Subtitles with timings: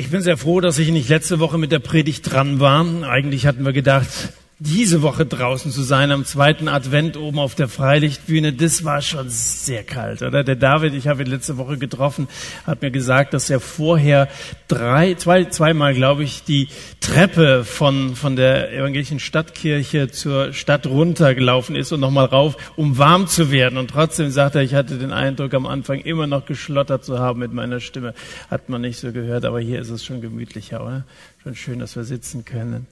[0.00, 2.86] Ich bin sehr froh, dass ich nicht letzte Woche mit der Predigt dran war.
[3.02, 4.08] Eigentlich hatten wir gedacht,
[4.62, 9.30] diese Woche draußen zu sein, am zweiten Advent oben auf der Freilichtbühne, das war schon
[9.30, 10.44] sehr kalt, oder?
[10.44, 12.28] Der David, ich habe ihn letzte Woche getroffen,
[12.66, 14.28] hat mir gesagt, dass er vorher
[14.68, 16.68] drei, zwei, zweimal, glaube ich, die
[17.00, 23.28] Treppe von, von der evangelischen Stadtkirche zur Stadt runtergelaufen ist und nochmal rauf, um warm
[23.28, 23.78] zu werden.
[23.78, 27.40] Und trotzdem sagt er, ich hatte den Eindruck, am Anfang immer noch geschlottert zu haben
[27.40, 28.12] mit meiner Stimme.
[28.50, 31.04] Hat man nicht so gehört, aber hier ist es schon gemütlicher, oder?
[31.42, 32.86] Schon schön, dass wir sitzen können.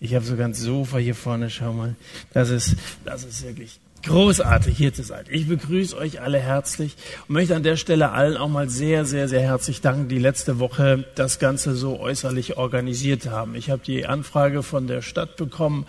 [0.00, 1.94] Ich habe sogar ein Sofa hier vorne, schau mal.
[2.32, 5.26] Das ist, das ist wirklich großartig hier zu sein.
[5.28, 6.96] Ich begrüße euch alle herzlich
[7.28, 10.58] und möchte an der Stelle allen auch mal sehr, sehr, sehr herzlich danken, die letzte
[10.58, 13.54] Woche das Ganze so äußerlich organisiert haben.
[13.54, 15.86] Ich habe die Anfrage von der Stadt bekommen,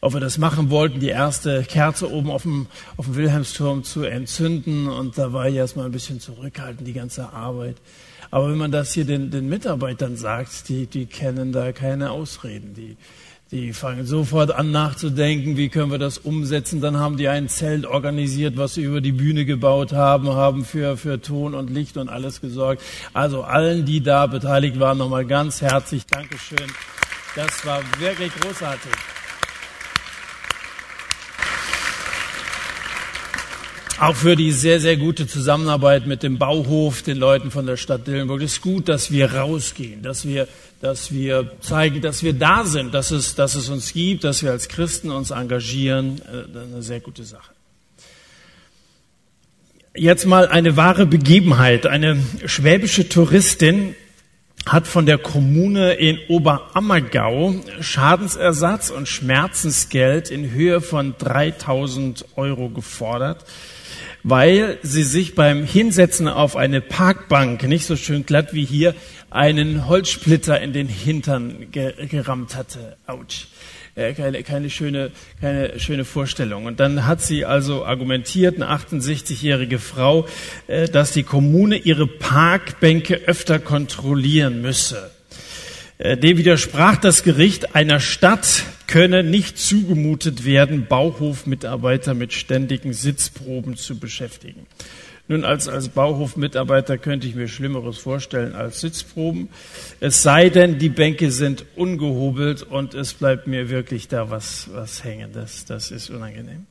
[0.00, 2.66] ob wir das machen wollten, die erste Kerze oben auf dem,
[2.96, 4.88] auf dem Wilhelmsturm zu entzünden.
[4.88, 7.76] Und da war ich erstmal ein bisschen zurückhaltend, die ganze Arbeit.
[8.30, 12.72] Aber wenn man das hier den, den Mitarbeitern sagt, die, die kennen da keine Ausreden.
[12.74, 12.96] Die,
[13.52, 16.80] die fangen sofort an nachzudenken, wie können wir das umsetzen.
[16.80, 20.96] Dann haben die ein Zelt organisiert, was sie über die Bühne gebaut haben, haben für,
[20.96, 22.80] für Ton und Licht und alles gesorgt.
[23.12, 26.70] Also allen, die da beteiligt waren, nochmal ganz herzlich Dankeschön.
[27.34, 28.92] Das war wirklich großartig.
[33.98, 38.06] Auch für die sehr, sehr gute Zusammenarbeit mit dem Bauhof, den Leuten von der Stadt
[38.06, 38.40] Dillenburg.
[38.40, 40.48] Es ist gut, dass wir rausgehen, dass wir,
[40.80, 44.50] dass wir zeigen, dass wir da sind, dass es, dass es uns gibt, dass wir
[44.50, 46.20] als Christen uns engagieren.
[46.26, 47.52] Äh, eine sehr gute Sache.
[49.94, 51.86] Jetzt mal eine wahre Begebenheit.
[51.86, 53.94] Eine schwäbische Touristin
[54.66, 63.44] hat von der Kommune in Oberammergau Schadensersatz und Schmerzensgeld in Höhe von 3000 Euro gefordert
[64.22, 68.94] weil sie sich beim Hinsetzen auf eine Parkbank, nicht so schön glatt wie hier,
[69.30, 72.96] einen Holzsplitter in den Hintern gerammt hatte.
[73.06, 73.46] Autsch.
[73.96, 75.10] Äh, keine, keine, schöne,
[75.40, 76.66] keine schöne Vorstellung.
[76.66, 80.26] Und dann hat sie also argumentiert, eine 68-jährige Frau,
[80.68, 85.10] äh, dass die Kommune ihre Parkbänke öfter kontrollieren müsse.
[86.00, 93.76] Äh, dem widersprach das Gericht, einer Stadt könne nicht zugemutet werden, Bauhofmitarbeiter mit ständigen Sitzproben
[93.76, 94.66] zu beschäftigen.
[95.28, 99.50] Nun, als, als Bauhofmitarbeiter könnte ich mir Schlimmeres vorstellen als Sitzproben.
[100.00, 105.04] Es sei denn, die Bänke sind ungehobelt und es bleibt mir wirklich da was, was
[105.04, 105.32] hängen.
[105.34, 106.66] Das, das ist unangenehm.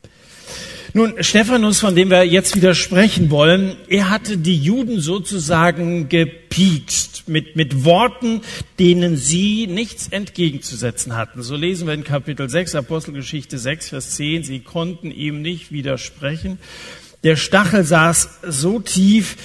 [0.93, 7.27] Nun, Stephanus, von dem wir jetzt wieder sprechen wollen, er hatte die Juden sozusagen gepiekst
[7.27, 8.41] mit, mit Worten,
[8.79, 11.43] denen sie nichts entgegenzusetzen hatten.
[11.43, 16.57] So lesen wir in Kapitel 6, Apostelgeschichte 6, Vers 10, sie konnten ihm nicht widersprechen.
[17.23, 19.37] Der Stachel saß so tief,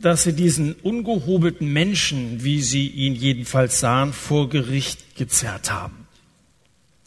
[0.00, 6.05] dass sie diesen ungehobelten Menschen, wie sie ihn jedenfalls sahen, vor Gericht gezerrt haben.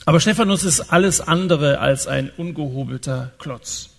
[0.06, 3.90] Aber Stephanus ist alles andere als ein ungehobelter Klotz.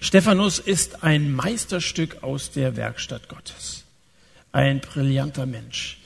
[0.00, 3.84] Stephanus ist ein Meisterstück aus der Werkstatt Gottes.
[4.52, 5.98] Ein brillanter Mensch.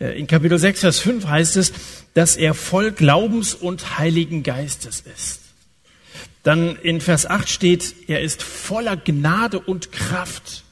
[0.00, 1.72] Äh, in Kapitel 6, Vers 5 heißt es,
[2.14, 5.40] dass er voll Glaubens und Heiligen Geistes ist.
[6.42, 10.62] Dann in Vers 8 steht, er ist voller Gnade und Kraft.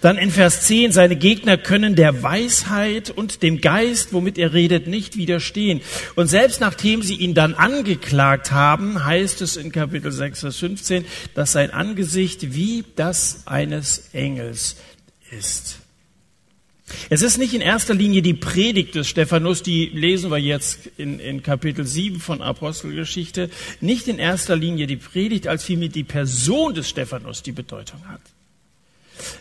[0.00, 4.86] Dann in Vers 10, seine Gegner können der Weisheit und dem Geist, womit er redet,
[4.86, 5.80] nicht widerstehen.
[6.16, 11.04] Und selbst nachdem sie ihn dann angeklagt haben, heißt es in Kapitel 6, Vers 15,
[11.34, 14.76] dass sein Angesicht wie das eines Engels
[15.30, 15.78] ist.
[17.08, 21.20] Es ist nicht in erster Linie die Predigt des Stephanus, die lesen wir jetzt in,
[21.20, 26.74] in Kapitel 7 von Apostelgeschichte, nicht in erster Linie die Predigt, als vielmehr die Person
[26.74, 28.20] des Stephanus die Bedeutung hat.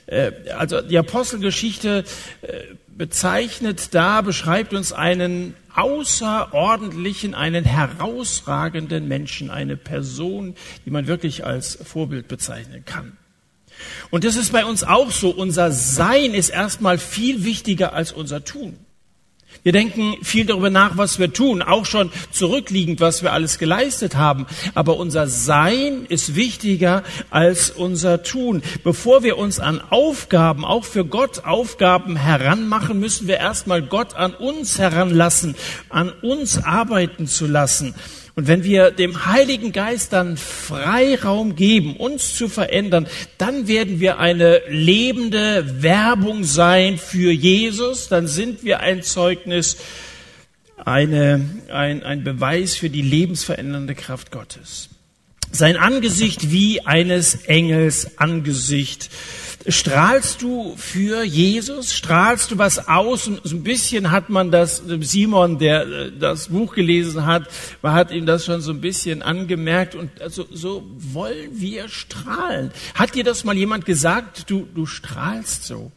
[0.06, 2.04] Äh, also die Apostelgeschichte
[2.42, 2.48] äh,
[2.90, 11.78] bezeichnet da, beschreibt uns einen außerordentlichen, einen herausragenden Menschen, eine Person, die man wirklich als
[11.84, 13.18] Vorbild bezeichnen kann.
[14.10, 15.30] Und das ist bei uns auch so.
[15.30, 18.78] Unser Sein ist erstmal viel wichtiger als unser Tun.
[19.64, 24.16] Wir denken viel darüber nach, was wir tun, auch schon zurückliegend, was wir alles geleistet
[24.16, 24.46] haben.
[24.74, 28.64] Aber unser Sein ist wichtiger als unser Tun.
[28.84, 34.34] Bevor wir uns an Aufgaben, auch für Gott Aufgaben heranmachen, müssen wir erstmal Gott an
[34.34, 35.56] uns heranlassen,
[35.90, 37.96] an uns arbeiten zu lassen.
[38.40, 43.06] Und wenn wir dem Heiligen Geist dann Freiraum geben, uns zu verändern,
[43.38, 49.76] dann werden wir eine lebende Werbung sein für Jesus, dann sind wir ein Zeugnis,
[50.78, 54.88] eine, ein, ein Beweis für die lebensverändernde Kraft Gottes.
[55.52, 59.10] Sein Angesicht wie eines Engels Angesicht
[59.68, 61.94] Strahlst du für Jesus?
[61.94, 63.28] Strahlst du was aus?
[63.28, 67.50] Und so ein bisschen hat man das, Simon, der äh, das Buch gelesen hat,
[67.84, 69.96] hat ihm das schon so ein bisschen angemerkt.
[69.96, 72.72] Und also, so wollen wir strahlen.
[72.96, 74.50] Hat dir das mal jemand gesagt?
[74.50, 75.92] Du, du strahlst so.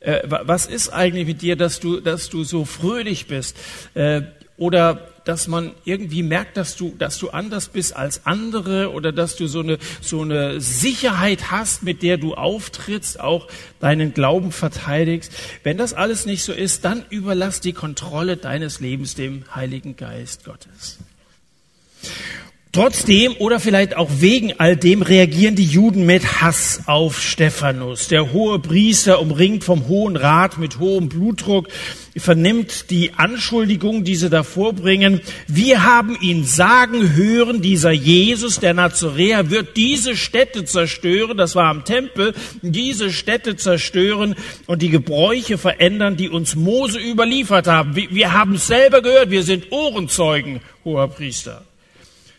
[0.00, 3.56] Äh, was ist eigentlich mit dir, dass du, dass du so fröhlich bist?
[3.92, 4.22] Äh,
[4.56, 9.36] oder dass man irgendwie merkt, dass du, dass du anders bist als andere oder dass
[9.36, 13.48] du so eine, so eine Sicherheit hast, mit der du auftrittst, auch
[13.80, 15.32] deinen Glauben verteidigst.
[15.62, 20.44] Wenn das alles nicht so ist, dann überlass die Kontrolle deines Lebens dem Heiligen Geist
[20.44, 20.98] Gottes.
[22.74, 28.08] Trotzdem oder vielleicht auch wegen all dem reagieren die Juden mit Hass auf Stephanus.
[28.08, 31.68] Der hohe Priester, umringt vom Hohen Rat mit hohem Blutdruck,
[32.16, 35.20] vernimmt die Anschuldigung, die sie da vorbringen.
[35.46, 41.66] Wir haben ihn sagen hören, dieser Jesus, der Nazoräer, wird diese Städte zerstören, das war
[41.66, 44.34] am Tempel, diese Städte zerstören
[44.66, 47.94] und die Gebräuche verändern, die uns Mose überliefert haben.
[47.94, 51.62] Wir haben es selber gehört, wir sind Ohrenzeugen, hoher Priester.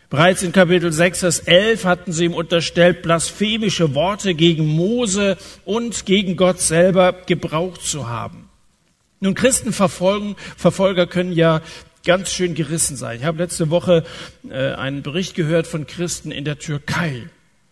[0.08, 6.06] Bereits in Kapitel 6, Vers 11 hatten sie ihm unterstellt, blasphemische Worte gegen Mose und
[6.06, 8.48] gegen Gott selber gebraucht zu haben.
[9.18, 11.60] Nun, Christenverfolger können ja
[12.04, 13.18] ganz schön gerissen sein.
[13.18, 14.04] Ich habe letzte Woche
[14.48, 17.28] äh, einen Bericht gehört von Christen in der Türkei.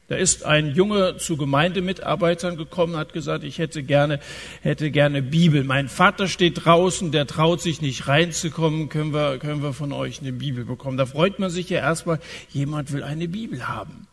[0.08, 4.20] Da ist ein Junge zu Gemeindemitarbeitern gekommen, hat gesagt, ich hätte gerne,
[4.60, 5.64] hätte gerne Bibel.
[5.64, 10.20] Mein Vater steht draußen, der traut sich nicht reinzukommen, können wir, können wir von euch
[10.20, 10.98] eine Bibel bekommen.
[10.98, 12.20] Da freut man sich ja erstmal,
[12.50, 14.06] jemand will eine Bibel haben.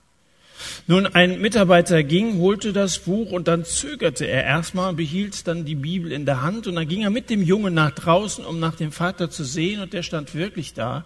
[0.88, 5.76] Nun, ein Mitarbeiter ging, holte das Buch und dann zögerte er erstmal behielt dann die
[5.76, 8.76] Bibel in der Hand und dann ging er mit dem Jungen nach draußen, um nach
[8.76, 11.06] dem Vater zu sehen und der stand wirklich da,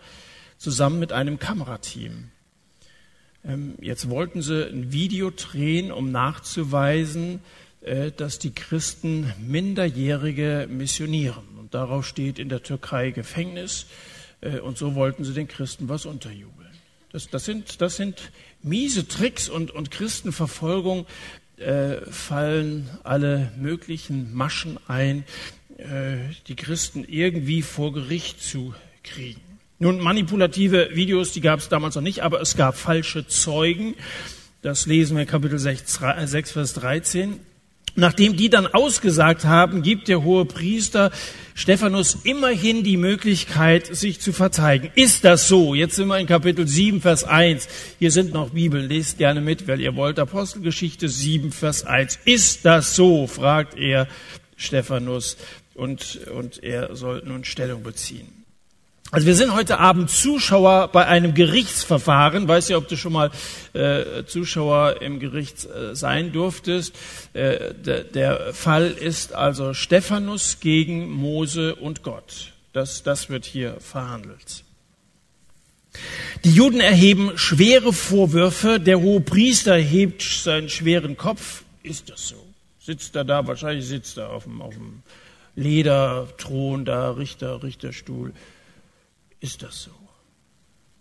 [0.58, 2.30] zusammen mit einem Kamerateam.
[3.48, 7.42] Ähm, jetzt wollten sie ein Video drehen, um nachzuweisen,
[7.82, 11.44] äh, dass die Christen Minderjährige missionieren.
[11.60, 13.86] Und darauf steht in der Türkei Gefängnis.
[14.42, 16.70] Äh, und so wollten sie den Christen was unterjubeln.
[17.12, 18.32] Das, das, sind, das sind
[18.62, 21.06] miese Tricks und, und Christenverfolgung
[21.58, 25.24] äh, fallen alle möglichen Maschen ein,
[26.48, 29.45] die Christen irgendwie vor Gericht zu kriegen.
[29.78, 33.96] Nun, manipulative Videos, die gab es damals noch nicht, aber es gab falsche Zeugen.
[34.62, 37.40] Das lesen wir Kapitel 6, 6, Vers 13.
[37.98, 41.12] Nachdem die dann ausgesagt haben, gibt der hohe Priester
[41.54, 44.92] Stephanus immerhin die Möglichkeit, sich zu verteidigen.
[44.96, 45.76] Ist das so?
[45.76, 47.68] Jetzt sind wir in Kapitel 7, Vers 1.
[48.00, 48.90] Hier sind noch Bibeln.
[48.90, 50.20] Lest gerne mit, weil ihr wollt.
[50.20, 52.20] Apostelgeschichte 7, Vers 1.
[52.26, 53.28] Ist das so?
[53.28, 54.08] fragt er
[54.58, 55.38] Stephanus.
[55.74, 58.35] Und, und er soll nun Stellung beziehen.
[59.16, 62.50] Also wir sind heute Abend Zuschauer bei einem Gerichtsverfahren.
[62.50, 63.32] Weiß ja, ob du schon mal
[63.72, 66.94] äh, Zuschauer im Gericht äh, sein durftest.
[67.32, 72.52] Äh, der, Fall ist also Stephanus gegen Mose und Gott.
[72.74, 74.66] Das, das wird hier verhandelt.
[76.44, 78.82] Die Juden erheben schwere Vorwürfe.
[78.82, 81.64] Der hohe Priester hebt seinen schweren Kopf.
[81.84, 82.46] Ist das so?
[82.82, 83.48] Sitzt er da?
[83.48, 85.04] Wahrscheinlich sitzt er auf dem, auf dem
[85.56, 88.34] Lederthron da, Richter, Richterstuhl.
[89.46, 89.92] Ist das so?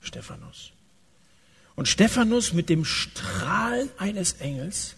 [0.01, 0.73] Stephanus.
[1.77, 4.97] Und Stephanus mit dem Strahlen eines Engels,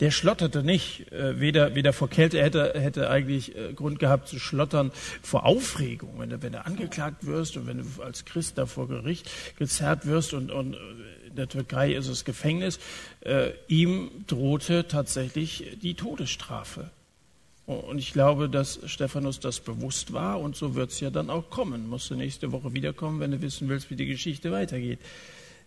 [0.00, 4.40] der schlotterte nicht, äh, weder, weder vor Kälte, hätte, hätte eigentlich äh, Grund gehabt zu
[4.40, 4.90] schlottern
[5.22, 8.88] vor Aufregung, wenn du, wenn du angeklagt wirst und wenn du als Christ da vor
[8.88, 10.78] Gericht gezerrt wirst und, und äh,
[11.28, 12.80] in der Türkei ist es Gefängnis.
[13.20, 16.90] Äh, ihm drohte tatsächlich die Todesstrafe.
[17.68, 21.50] Und ich glaube, dass Stephanus das bewusst war und so wird es ja dann auch
[21.50, 21.86] kommen.
[21.86, 24.98] Musst du nächste Woche wiederkommen, wenn du wissen willst, wie die Geschichte weitergeht.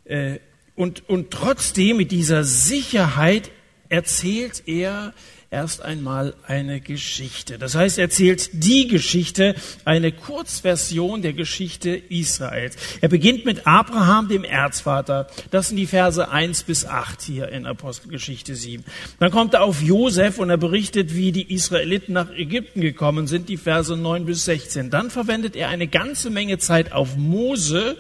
[0.06, 0.40] Äh,
[0.76, 3.52] und, und trotzdem mit dieser Sicherheit
[3.88, 5.14] erzählt er
[5.52, 7.60] erst einmal eine Geschichte.
[7.60, 9.54] Das heißt, er erzählt die Geschichte,
[9.84, 12.78] eine Kurzversion der Geschichte Israels.
[13.02, 15.28] Er beginnt mit Abraham, dem Erzvater.
[15.52, 18.86] Das sind die Verse 1 bis 8 hier in Apostelgeschichte 7.
[19.20, 23.50] Dann kommt er auf Josef und er berichtet, wie die Israeliten nach Ägypten gekommen sind,
[23.50, 24.90] die Verse 9 bis 16.
[24.90, 27.98] Dann verwendet er eine ganze Menge Zeit auf Mose,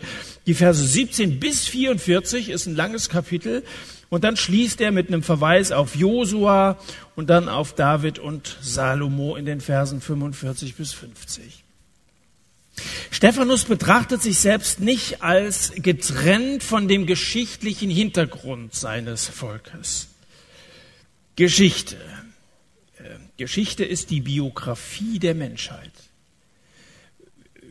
[0.48, 3.63] die Verse 17 bis 44 ist ein langes Kapitel.
[4.12, 6.77] Und dann schließt er mit einem Verweis auf Josua
[7.15, 11.63] und dann auf David und Salomo in den Versen 45 bis 50.
[13.10, 20.10] Stephanus betrachtet sich selbst nicht als getrennt von dem geschichtlichen Hintergrund seines Volkes.
[21.38, 21.96] Geschichte.
[22.98, 25.94] Äh, Geschichte ist die Biografie der Menschheit.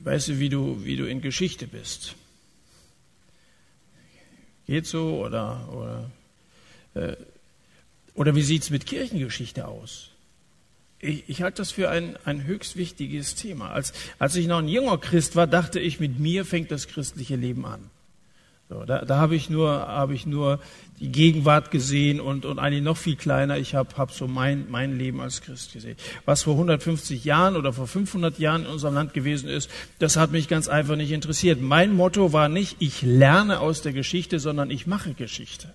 [0.04, 2.14] Weißt du, wie du, wie du in Geschichte bist?
[4.66, 6.10] Geht so oder, oder
[8.14, 10.10] Oder wie sieht's mit Kirchengeschichte aus?
[10.98, 13.70] Ich, ich halte das für ein, ein höchst wichtiges Thema.
[13.70, 17.36] Als, als ich noch ein junger Christ war, dachte ich, mit mir fängt das christliche
[17.36, 17.90] Leben an.
[18.68, 20.60] So, da da habe ich, nur habe ich nur
[21.00, 23.58] die Gegenwart gesehen und, und eigentlich noch viel kleiner.
[23.58, 25.96] Ich habe hab so mein, mein Leben als Christ gesehen.
[26.24, 29.68] Was vor 150 Jahren oder vor 500 Jahren in unserem Land gewesen ist,
[29.98, 31.60] das hat mich ganz einfach nicht interessiert.
[31.60, 35.74] Mein Motto war nicht, ich lerne aus der Geschichte, sondern ich mache Geschichte.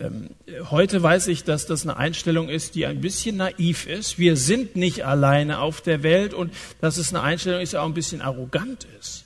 [0.00, 0.30] Ähm,
[0.70, 4.18] heute weiß ich, dass das eine Einstellung ist, die ein bisschen naiv ist.
[4.18, 7.86] Wir sind nicht alleine auf der Welt und dass es eine Einstellung ist, die auch
[7.86, 9.24] ein bisschen arrogant ist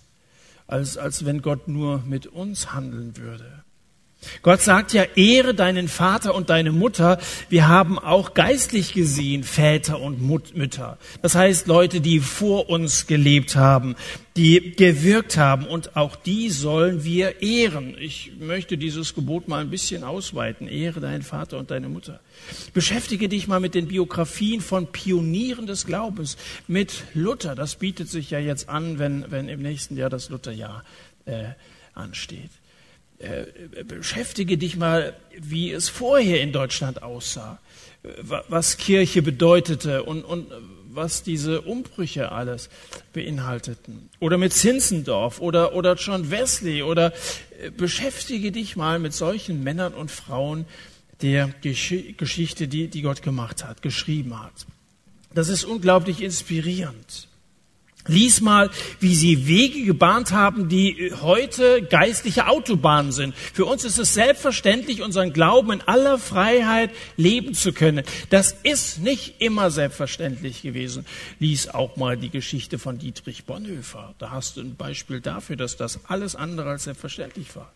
[0.72, 3.61] als, als wenn Gott nur mit uns handeln würde.
[4.42, 7.18] Gott sagt ja, ehre deinen Vater und deine Mutter.
[7.48, 10.98] Wir haben auch geistlich gesehen Väter und Mütter.
[11.22, 13.96] Das heißt Leute, die vor uns gelebt haben,
[14.36, 17.96] die gewirkt haben und auch die sollen wir ehren.
[17.98, 20.68] Ich möchte dieses Gebot mal ein bisschen ausweiten.
[20.68, 22.20] Ehre deinen Vater und deine Mutter.
[22.72, 26.36] Beschäftige dich mal mit den Biografien von Pionieren des Glaubens,
[26.66, 27.54] mit Luther.
[27.54, 30.84] Das bietet sich ja jetzt an, wenn, wenn im nächsten Jahr das Lutherjahr
[31.26, 31.50] äh,
[31.94, 32.50] ansteht.
[33.22, 37.60] Äh, beschäftige dich mal, wie es vorher in Deutschland aussah,
[38.48, 40.48] was Kirche bedeutete und, und
[40.90, 42.68] was diese Umbrüche alles
[43.12, 44.10] beinhalteten.
[44.18, 47.12] Oder mit Zinzendorf oder, oder John Wesley oder
[47.60, 50.66] äh, beschäftige dich mal mit solchen Männern und Frauen
[51.22, 54.66] der Geschichte, die, die Gott gemacht hat, geschrieben hat.
[55.32, 57.28] Das ist unglaublich inspirierend.
[58.06, 63.34] Lies mal, wie sie Wege gebahnt haben, die heute geistliche Autobahnen sind.
[63.34, 68.04] Für uns ist es selbstverständlich, unseren Glauben in aller Freiheit leben zu können.
[68.30, 71.06] Das ist nicht immer selbstverständlich gewesen.
[71.38, 74.14] Lies auch mal die Geschichte von Dietrich Bonhoeffer.
[74.18, 77.72] Da hast du ein Beispiel dafür, dass das alles andere als selbstverständlich war.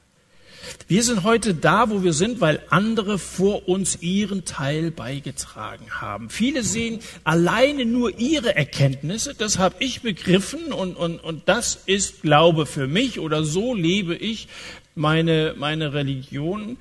[0.88, 6.30] Wir sind heute da, wo wir sind, weil andere vor uns ihren Teil beigetragen haben.
[6.30, 12.22] Viele sehen alleine nur ihre Erkenntnisse, das habe ich begriffen und, und, und das ist
[12.22, 14.48] Glaube für mich oder so lebe ich
[14.94, 16.76] meine, meine Religion.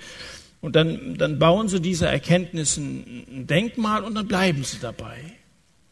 [0.62, 5.18] Und dann, dann bauen sie diese Erkenntnissen ein Denkmal und dann bleiben sie dabei.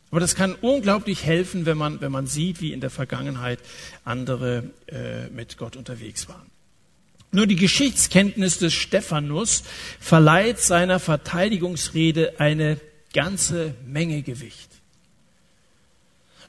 [0.10, 3.60] Aber das kann unglaublich helfen, wenn man, wenn man sieht, wie in der Vergangenheit
[4.04, 6.53] andere äh, mit Gott unterwegs waren.
[7.34, 9.64] Nur die Geschichtskenntnis des Stephanus
[10.00, 12.80] verleiht seiner Verteidigungsrede eine
[13.12, 14.70] ganze Menge Gewicht.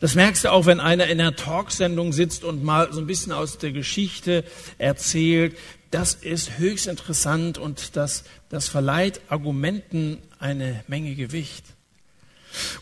[0.01, 3.33] Das merkst du auch, wenn einer in einer Talksendung sitzt und mal so ein bisschen
[3.33, 4.45] aus der Geschichte
[4.77, 5.57] erzählt.
[5.91, 11.65] Das ist höchst interessant und das, das verleiht Argumenten eine Menge Gewicht.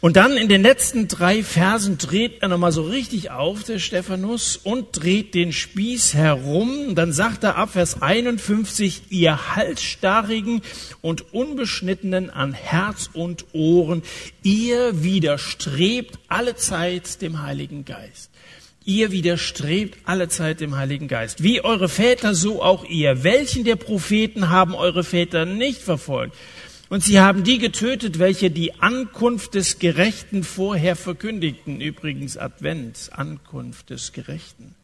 [0.01, 4.57] Und dann in den letzten drei Versen dreht er nochmal so richtig auf, der Stephanus,
[4.57, 6.95] und dreht den Spieß herum.
[6.95, 10.63] Dann sagt er ab Vers 51, ihr Halsstarrigen
[11.01, 14.03] und Unbeschnittenen an Herz und Ohren,
[14.43, 18.31] ihr widerstrebt alle Zeit dem Heiligen Geist.
[18.85, 21.43] Ihr widerstrebt alle Zeit dem Heiligen Geist.
[21.43, 23.23] Wie eure Väter, so auch ihr.
[23.23, 26.35] Welchen der Propheten haben eure Väter nicht verfolgt?
[26.93, 31.81] Und sie haben die getötet, welche die Ankunft des Gerechten vorher verkündigten.
[31.81, 34.75] Übrigens Advent, Ankunft des Gerechten.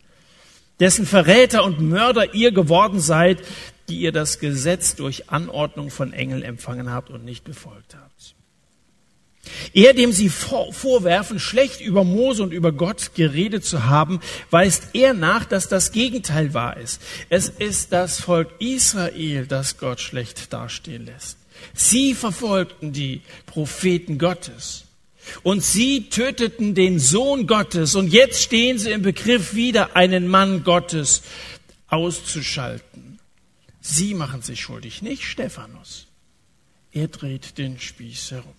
[0.81, 3.43] Dessen Verräter und Mörder ihr geworden seid,
[3.91, 8.35] die ihr das Gesetz durch Anordnung von Engeln empfangen habt und nicht befolgt habt.
[9.75, 15.13] Er, dem sie vorwerfen, schlecht über Mose und über Gott geredet zu haben, weist er
[15.13, 17.03] nach, dass das Gegenteil wahr ist.
[17.29, 21.38] Es ist das Volk Israel, das Gott schlecht dastehen lässt.
[21.75, 24.85] Sie verfolgten die Propheten Gottes.
[25.43, 27.95] Und sie töteten den Sohn Gottes.
[27.95, 31.23] Und jetzt stehen sie im Begriff, wieder einen Mann Gottes
[31.89, 33.19] auszuschalten.
[33.81, 36.07] Sie machen sich schuldig, nicht Stephanus.
[36.93, 38.55] Er dreht den Spieß herum.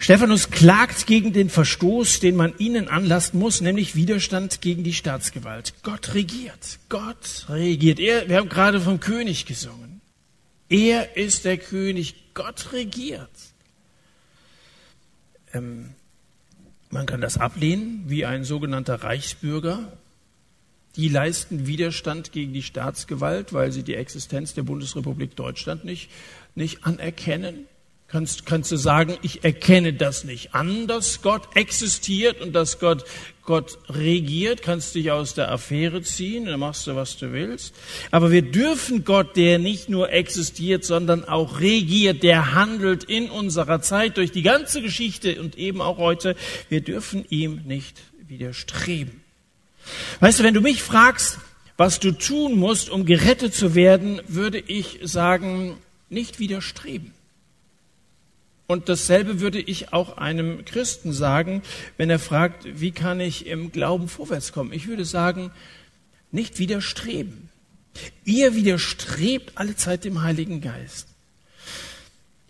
[0.00, 5.74] Stephanus klagt gegen den Verstoß, den man ihnen anlasten muss, nämlich Widerstand gegen die Staatsgewalt.
[5.82, 6.78] Gott regiert.
[6.88, 7.98] Gott regiert.
[7.98, 9.87] Er, wir haben gerade vom König gesungen.
[10.68, 13.30] Er ist der König, Gott regiert.
[15.54, 15.94] Ähm,
[16.90, 19.92] man kann das ablehnen, wie ein sogenannter Reichsbürger.
[20.96, 26.10] Die leisten Widerstand gegen die Staatsgewalt, weil sie die Existenz der Bundesrepublik Deutschland nicht,
[26.54, 27.66] nicht anerkennen.
[28.10, 33.04] Kannst, kannst du sagen, ich erkenne das nicht an, dass Gott existiert und dass Gott,
[33.42, 37.74] Gott regiert, kannst dich aus der Affäre ziehen, dann machst du, was du willst.
[38.10, 43.82] Aber wir dürfen Gott, der nicht nur existiert, sondern auch regiert, der handelt in unserer
[43.82, 46.34] Zeit durch die ganze Geschichte und eben auch heute,
[46.70, 49.20] wir dürfen ihm nicht widerstreben.
[50.20, 51.40] Weißt du, wenn du mich fragst,
[51.76, 55.76] was du tun musst, um gerettet zu werden, würde ich sagen,
[56.08, 57.17] nicht widerstreben.
[58.70, 61.62] Und dasselbe würde ich auch einem Christen sagen,
[61.96, 64.74] wenn er fragt, wie kann ich im Glauben vorwärts kommen?
[64.74, 65.50] Ich würde sagen,
[66.32, 67.48] nicht widerstreben.
[68.26, 71.08] Ihr widerstrebt alle Zeit dem Heiligen Geist.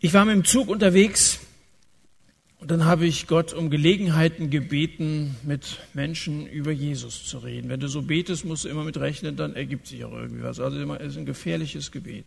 [0.01, 1.39] Ich war mit dem Zug unterwegs
[2.59, 7.69] und dann habe ich Gott um Gelegenheiten gebeten, mit Menschen über Jesus zu reden.
[7.69, 10.59] Wenn du so betest, musst du immer mit rechnen, dann ergibt sich auch irgendwie was.
[10.59, 12.25] Also es ist ein gefährliches Gebet.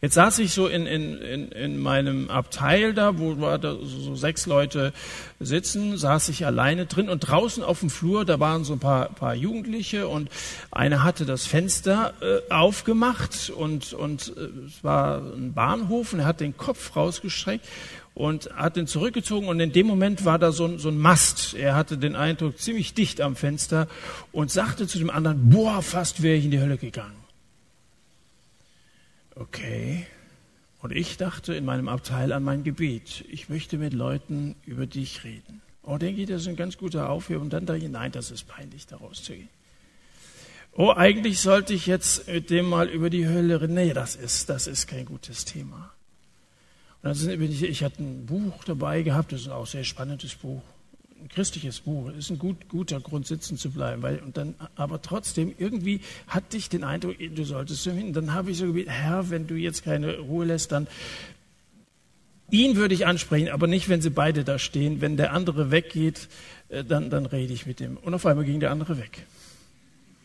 [0.00, 4.46] Jetzt saß ich so in, in, in, in meinem Abteil da, wo da so sechs
[4.46, 4.92] Leute
[5.40, 9.08] sitzen, saß ich alleine drin und draußen auf dem Flur, da waren so ein paar,
[9.08, 10.30] paar Jugendliche und
[10.70, 16.26] einer hatte das Fenster äh, aufgemacht und, und äh, es war ein Bahnhof und er
[16.26, 17.66] hat den Kopf rausgestreckt
[18.14, 21.54] und hat den zurückgezogen und in dem Moment war da so ein, so ein Mast.
[21.54, 23.88] Er hatte den Eindruck ziemlich dicht am Fenster
[24.30, 27.27] und sagte zu dem anderen, boah, fast wäre ich in die Hölle gegangen.
[29.38, 30.06] Okay.
[30.80, 33.24] Und ich dachte in meinem Abteil an mein Gebet.
[33.28, 35.60] Ich möchte mit Leuten über dich reden.
[35.82, 37.40] Oh, denke ich, das ist ein ganz guter Aufhör.
[37.40, 39.48] Und dann dachte ich, nein, das ist peinlich, da rauszugehen.
[40.72, 43.74] Oh, eigentlich sollte ich jetzt mit dem mal über die Hölle reden.
[43.74, 45.92] Nee, das ist, das ist kein gutes Thema.
[47.02, 49.84] Und dann bin ich, ich hatte ein Buch dabei gehabt, das ist auch ein sehr
[49.84, 50.62] spannendes Buch
[51.28, 52.10] christliches Buch.
[52.10, 54.02] ist ein gut, guter Grund, sitzen zu bleiben.
[54.02, 58.12] Weil, und dann, aber trotzdem, irgendwie hatte ich den Eindruck, du solltest zu hin.
[58.12, 60.86] Dann habe ich so gebeten, Herr, wenn du jetzt keine Ruhe lässt, dann
[62.50, 65.00] ihn würde ich ansprechen, aber nicht, wenn sie beide da stehen.
[65.00, 66.28] Wenn der andere weggeht,
[66.68, 67.96] äh, dann, dann rede ich mit dem.
[67.96, 69.26] Und auf einmal ging der andere weg.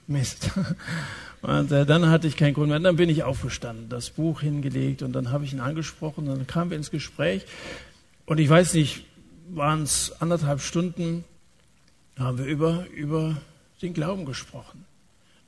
[0.08, 0.52] Mist.
[1.42, 2.80] Und äh, dann hatte ich keinen Grund mehr.
[2.80, 6.26] Dann bin ich aufgestanden, das Buch hingelegt und dann habe ich ihn angesprochen.
[6.26, 7.46] Dann kamen wir ins Gespräch.
[8.26, 9.04] Und ich weiß nicht,
[9.56, 11.24] waren es anderthalb Stunden,
[12.16, 13.38] da haben wir über, über
[13.82, 14.86] den Glauben gesprochen.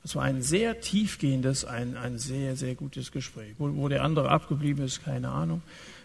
[0.02, 3.54] Das war ein sehr tiefgehendes, ein, ein sehr, sehr gutes Gespräch.
[3.58, 5.62] Wo, wo der andere abgeblieben ist, keine Ahnung.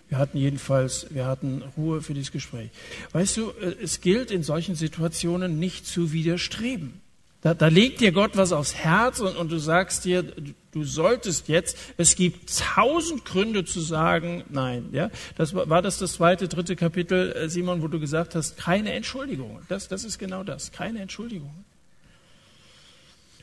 [0.09, 2.69] Wir hatten jedenfalls, wir hatten Ruhe für dieses Gespräch.
[3.11, 7.00] Weißt du, äh, es gilt in solchen Situationen nicht zu widerstreben.
[7.41, 10.23] Da, da legt dir Gott was aufs Herz und, und du sagst dir,
[10.71, 15.09] du solltest jetzt, es gibt tausend Gründe zu sagen, nein, ja.
[15.37, 18.93] Das war, war das das zweite, dritte Kapitel, äh, Simon, wo du gesagt hast, keine
[18.93, 19.59] Entschuldigung.
[19.69, 21.65] Das, das ist genau das, keine Entschuldigung.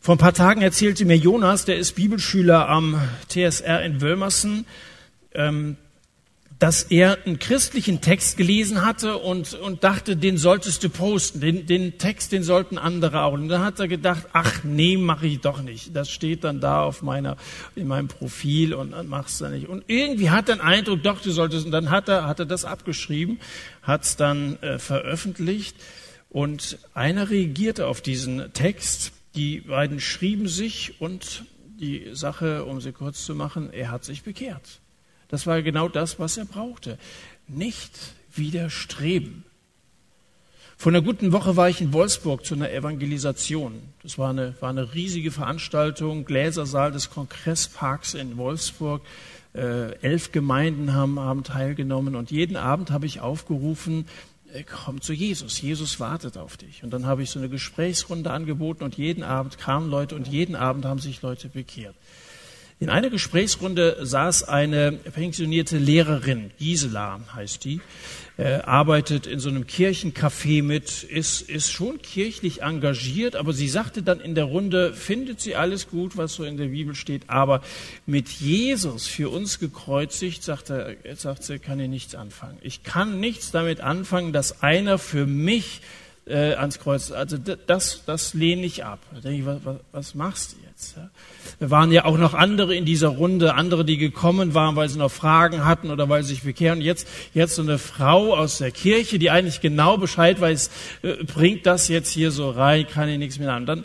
[0.01, 4.65] Vor ein paar Tagen erzählte mir Jonas, der ist Bibelschüler am TSR in Wölmersen,
[5.35, 5.77] ähm,
[6.59, 11.67] dass er einen christlichen Text gelesen hatte und, und dachte, den solltest du posten, den,
[11.67, 13.35] den Text, den sollten andere auch.
[13.35, 15.95] Und dann hat er gedacht, ach nee, mache ich doch nicht.
[15.95, 17.37] Das steht dann da auf meiner,
[17.77, 19.69] in meinem Profil und dann machst du nicht.
[19.69, 21.65] Und irgendwie hat er den Eindruck, doch, du solltest.
[21.65, 23.39] Und dann hat er, hat er das abgeschrieben,
[23.83, 25.77] hat es dann äh, veröffentlicht
[26.29, 29.13] und einer reagierte auf diesen Text.
[29.37, 31.45] Die beiden schrieben sich und
[31.79, 34.81] die Sache, um sie kurz zu machen, er hat sich bekehrt.
[35.29, 36.99] Das war genau das, was er brauchte.
[37.47, 37.93] Nicht
[38.35, 39.45] widerstreben.
[40.81, 43.83] Vor einer guten Woche war ich in Wolfsburg zu einer Evangelisation.
[44.05, 49.03] Das war eine, war eine riesige Veranstaltung, Gläsersaal des Kongressparks in Wolfsburg.
[49.55, 54.07] Äh, elf Gemeinden haben, haben teilgenommen und jeden Abend habe ich aufgerufen,
[54.53, 55.61] äh, komm zu Jesus.
[55.61, 56.85] Jesus wartet auf dich.
[56.85, 60.55] Und dann habe ich so eine Gesprächsrunde angeboten und jeden Abend kamen Leute und jeden
[60.55, 61.97] Abend haben sich Leute bekehrt.
[62.81, 67.81] In einer Gesprächsrunde saß eine pensionierte Lehrerin, Gisela heißt die,
[68.37, 74.05] äh, arbeitet in so einem Kirchencafé mit, ist, ist schon kirchlich engagiert, aber sie sagte
[74.05, 77.63] dann in der Runde, findet sie alles gut, was so in der Bibel steht, aber
[78.07, 82.59] mit Jesus für uns gekreuzigt, sagt, er, sagt sie, kann ich nichts anfangen.
[82.61, 85.81] Ich kann nichts damit anfangen, dass einer für mich
[86.29, 88.99] äh, ans Kreuz, also das, das lehne ich ab.
[89.13, 90.97] Da denke ich, was, was machst du jetzt?
[90.97, 91.11] Ja?
[91.59, 94.99] Wir waren ja auch noch andere in dieser Runde, andere, die gekommen waren, weil sie
[94.99, 96.79] noch Fragen hatten oder weil sie sich bekehren.
[96.79, 100.71] Und jetzt, jetzt so eine Frau aus der Kirche, die eigentlich genau Bescheid weiß,
[101.03, 103.67] äh, bringt das jetzt hier so rein, kann ich nichts mehr an.
[103.67, 103.85] Dann,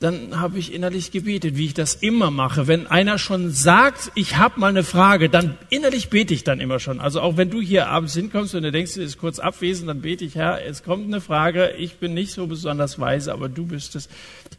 [0.00, 2.66] dann habe ich innerlich gebetet, wie ich das immer mache.
[2.66, 6.80] Wenn einer schon sagt, ich habe mal eine Frage, dann innerlich bete ich dann immer
[6.80, 7.00] schon.
[7.00, 10.00] Also auch wenn du hier abends hinkommst und du denkst, du bist kurz abwesend, dann
[10.00, 13.66] bete ich, Herr, es kommt eine Frage, ich bin nicht so besonders weise, aber du
[13.66, 14.08] bist es,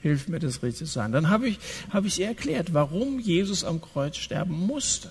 [0.04, 1.12] hilf mir das richtig zu sagen.
[1.12, 1.58] Dann habe ich,
[1.90, 5.10] habe ich ihr erklärt, warum Jesus am Kreuz sterben musste.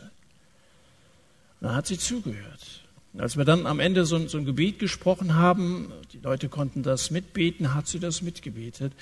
[1.61, 2.83] dann hat sie zugehört.
[3.19, 7.11] Als wir dann am Ende so, so ein Gebet gesprochen haben, die Leute konnten das
[7.11, 8.93] mitbeten, hat sie das mitgebetet.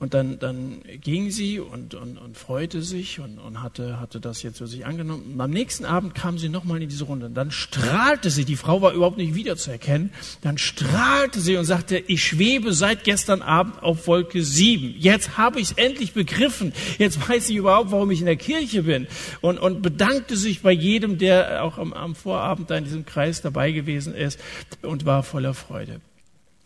[0.00, 4.44] Und dann, dann ging sie und, und, und freute sich und, und hatte, hatte das
[4.44, 5.32] jetzt für sich angenommen.
[5.34, 7.26] Und am nächsten Abend kam sie nochmal in diese Runde.
[7.26, 11.98] Und dann strahlte sie, die Frau war überhaupt nicht wiederzuerkennen, dann strahlte sie und sagte,
[11.98, 14.94] ich schwebe seit gestern Abend auf Wolke sieben.
[14.96, 16.72] Jetzt habe ich es endlich begriffen.
[16.98, 19.08] Jetzt weiß ich überhaupt, warum ich in der Kirche bin.
[19.40, 23.42] Und, und bedankte sich bei jedem, der auch am, am Vorabend da in diesem Kreis
[23.42, 24.38] dabei gewesen ist
[24.82, 26.00] und war voller Freude.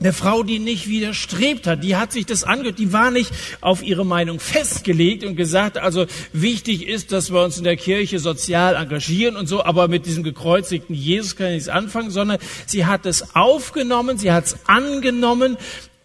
[0.02, 3.84] Eine Frau, die nicht widerstrebt hat, die hat sich das angehört, die war nicht auf
[3.84, 8.74] ihre Meinung festgelegt und gesagt, also wichtig ist, dass wir uns in der Kirche sozial
[8.74, 13.06] engagieren und so, aber mit diesem gekreuzigten Jesus kann ich nichts anfangen, sondern sie hat
[13.06, 15.56] es aufgenommen, sie hat es angenommen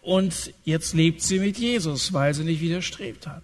[0.03, 3.41] und jetzt lebt sie mit Jesus, weil sie nicht widerstrebt hat.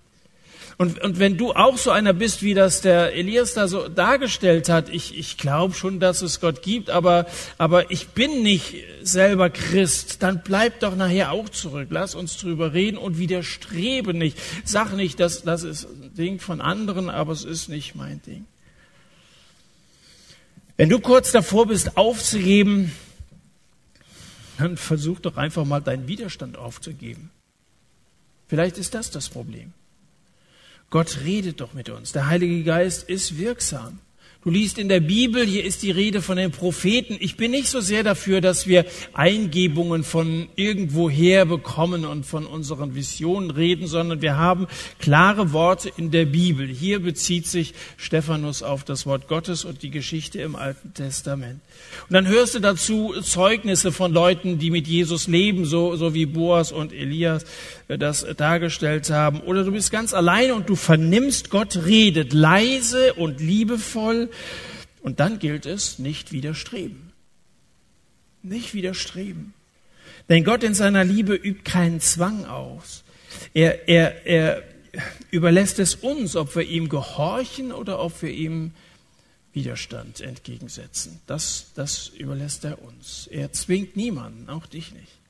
[0.78, 4.70] Und, und wenn du auch so einer bist, wie das der Elias da so dargestellt
[4.70, 9.50] hat, ich, ich glaube schon, dass es Gott gibt, aber, aber ich bin nicht selber
[9.50, 11.90] Christ, dann bleib doch nachher auch zurück.
[11.92, 14.38] Lass uns drüber reden und widerstrebe nicht.
[14.64, 18.46] Sag nicht, dass das ist ein Ding von anderen, aber es ist nicht mein Ding.
[20.76, 22.92] Wenn du kurz davor bist, aufzugeben,
[24.58, 27.30] dann versuch doch einfach mal deinen Widerstand aufzugeben.
[28.48, 29.74] Vielleicht ist das das Problem.
[30.94, 32.12] Gott redet doch mit uns.
[32.12, 33.98] Der Heilige Geist ist wirksam.
[34.44, 37.16] Du liest in der Bibel, hier ist die Rede von den Propheten.
[37.20, 42.94] Ich bin nicht so sehr dafür, dass wir Eingebungen von irgendwoher bekommen und von unseren
[42.94, 44.68] Visionen reden, sondern wir haben
[45.00, 46.68] klare Worte in der Bibel.
[46.68, 51.62] Hier bezieht sich Stephanus auf das Wort Gottes und die Geschichte im Alten Testament.
[52.10, 56.26] Und dann hörst du dazu Zeugnisse von Leuten, die mit Jesus leben, so, so wie
[56.26, 57.46] Boas und Elias
[57.98, 59.42] das dargestellt haben.
[59.42, 64.30] Oder du bist ganz alleine und du vernimmst, Gott redet leise und liebevoll.
[65.02, 67.12] Und dann gilt es, nicht widerstreben.
[68.42, 69.54] Nicht widerstreben.
[70.30, 73.04] Denn Gott in seiner Liebe übt keinen Zwang aus.
[73.54, 74.64] Er, er, er
[75.32, 78.72] überlässt es uns, ob wir ihm gehorchen oder ob wir ihm
[79.54, 81.20] Widerstand entgegensetzen.
[81.28, 83.28] Das, das überlässt er uns.
[83.28, 85.23] Er zwingt niemanden, auch dich nicht.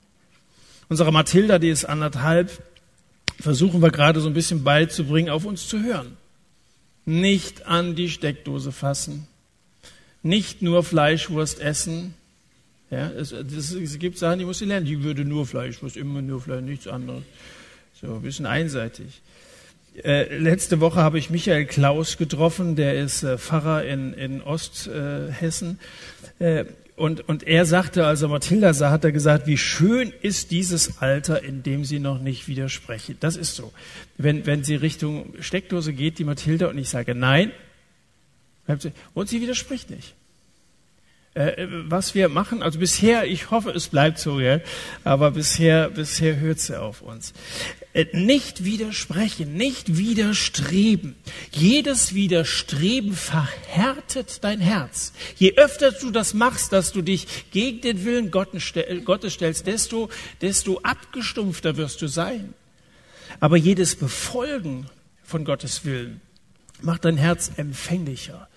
[0.89, 2.61] Unsere Mathilda, die ist anderthalb,
[3.39, 6.17] versuchen wir gerade so ein bisschen beizubringen, auf uns zu hören.
[7.05, 9.27] Nicht an die Steckdose fassen,
[10.21, 12.13] nicht nur Fleischwurst essen.
[12.89, 14.85] Ja, es, es, es gibt Sachen, die muss sie lernen.
[14.85, 17.23] Die würde nur Fleischwurst, immer nur Fleisch, nichts anderes.
[18.01, 19.21] So ein bisschen einseitig.
[20.03, 25.79] Äh, letzte Woche habe ich Michael Klaus getroffen, der ist äh, Pfarrer in, in Osthessen.
[26.39, 26.65] Äh,
[27.03, 31.43] und, und er sagte, also Mathilda sah, hat er gesagt, wie schön ist dieses Alter,
[31.43, 33.17] in dem sie noch nicht widersprechen.
[33.19, 33.73] Das ist so.
[34.17, 37.51] Wenn, wenn sie Richtung Steckdose geht, die Mathilda, und ich sage nein,
[39.13, 40.15] und sie widerspricht nicht.
[41.35, 44.59] Äh, was wir machen, also bisher, ich hoffe, es bleibt so, ja,
[45.03, 47.33] aber bisher, bisher hört sie auf uns.
[47.93, 51.15] Äh, nicht widersprechen, nicht widerstreben.
[51.51, 55.11] Jedes Widerstreben verhärtet dein Herz.
[55.37, 60.09] Je öfter du das machst, dass du dich gegen den Willen Gottes stellst, desto,
[60.41, 62.53] desto abgestumpfter wirst du sein.
[63.39, 64.85] Aber jedes Befolgen
[65.23, 66.21] von Gottes Willen
[66.81, 68.52] macht dein Herz empfänglicher äh,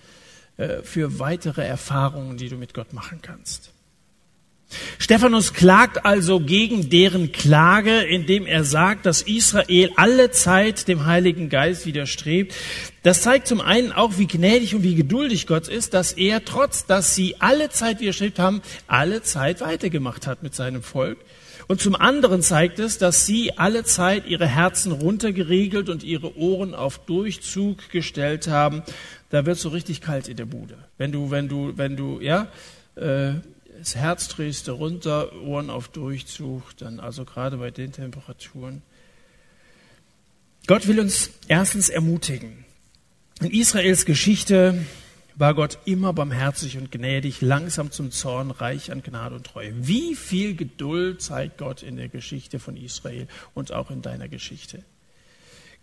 [0.83, 3.71] für weitere Erfahrungen, die du mit Gott machen kannst.
[4.99, 11.47] Stephanus klagt also gegen deren Klage, indem er sagt, dass Israel alle Zeit dem Heiligen
[11.47, 12.53] Geist widerstrebt.
[13.03, 16.85] Das zeigt zum einen auch, wie gnädig und wie geduldig Gott ist, dass er, trotz
[16.85, 21.17] dass sie alle Zeit widerstrebt haben, alle Zeit weitergemacht hat mit seinem Volk.
[21.67, 26.73] Und zum anderen zeigt es, dass sie alle Zeit ihre Herzen runtergeregelt und ihre Ohren
[26.73, 28.83] auf Durchzug gestellt haben.
[29.29, 30.77] Da wird so richtig kalt in der Bude.
[30.97, 32.47] Wenn du, wenn du, wenn du, ja,
[32.95, 33.33] äh,
[33.77, 38.81] das Herz drehst du runter, Ohren auf Durchzug, dann also gerade bei den Temperaturen.
[40.65, 42.65] Gott will uns erstens ermutigen.
[43.39, 44.85] In Israels Geschichte
[45.35, 49.71] war Gott immer barmherzig und gnädig, langsam zum Zorn, reich an Gnade und Treue.
[49.87, 54.83] Wie viel Geduld zeigt Gott in der Geschichte von Israel und auch in deiner Geschichte?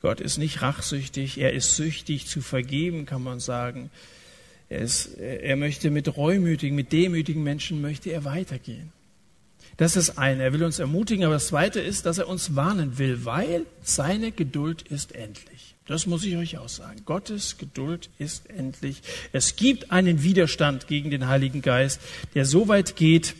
[0.04, 3.88] Gott ist nicht rachsüchtig, er ist süchtig zu vergeben, kann man sagen.
[4.68, 8.92] Er, ist, er möchte mit reumütigen, mit demütigen Menschen möchte er weitergehen.
[9.78, 10.42] Das ist eine.
[10.42, 14.30] Er will uns ermutigen, aber das zweite ist, dass er uns warnen will, weil seine
[14.30, 15.74] Geduld ist endlich.
[15.86, 17.00] Das muss ich euch auch sagen.
[17.06, 19.00] Gottes Geduld ist endlich.
[19.32, 21.98] Es gibt einen Widerstand gegen den Heiligen Geist,
[22.34, 23.36] der so weit geht,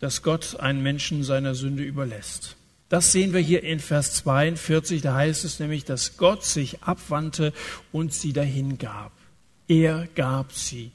[0.00, 2.56] dass Gott einen Menschen seiner Sünde überlässt.
[2.92, 5.00] Das sehen wir hier in Vers 42.
[5.00, 7.54] Da heißt es nämlich, dass Gott sich abwandte
[7.90, 9.12] und sie dahin gab.
[9.66, 10.92] Er gab sie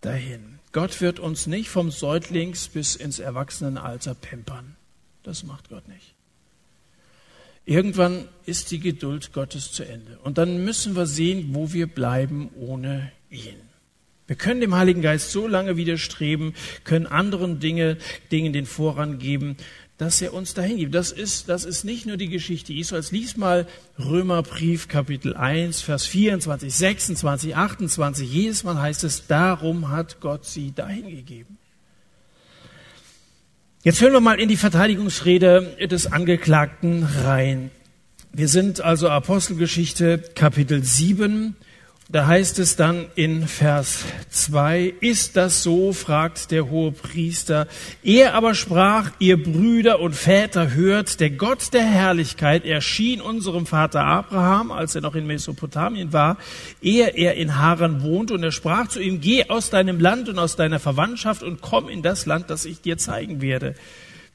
[0.00, 0.58] dahin.
[0.72, 4.74] Gott wird uns nicht vom Säuglings bis ins Erwachsenenalter pimpern.
[5.22, 6.12] Das macht Gott nicht.
[7.66, 10.18] Irgendwann ist die Geduld Gottes zu Ende.
[10.24, 13.60] Und dann müssen wir sehen, wo wir bleiben ohne ihn.
[14.32, 16.54] Wir können dem Heiligen Geist so lange widerstreben,
[16.84, 17.98] können anderen Dinge,
[18.30, 19.56] Dingen den Vorrang geben,
[20.02, 20.96] dass er uns dahin gibt.
[20.96, 23.12] Das ist, das ist nicht nur die Geschichte Israels.
[23.12, 23.68] Lies mal
[24.00, 28.32] Römerbrief Kapitel 1, Vers 24, 26, 28.
[28.32, 31.56] Jedes Mal heißt es, darum hat Gott sie dahin gegeben.
[33.84, 37.70] Jetzt hören wir mal in die Verteidigungsrede des Angeklagten rein.
[38.32, 41.54] Wir sind also Apostelgeschichte Kapitel 7
[42.12, 47.66] da heißt es dann in Vers 2, ist das so, fragt der hohe Priester.
[48.02, 54.04] Er aber sprach, ihr Brüder und Väter hört, der Gott der Herrlichkeit erschien unserem Vater
[54.04, 56.36] Abraham, als er noch in Mesopotamien war,
[56.82, 60.38] ehe er in Haran wohnte, und er sprach zu ihm, geh aus deinem Land und
[60.38, 63.74] aus deiner Verwandtschaft und komm in das Land, das ich dir zeigen werde.